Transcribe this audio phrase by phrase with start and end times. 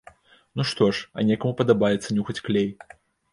[0.61, 2.67] Ну што ж, а некаму падабаецца нюхаць клей.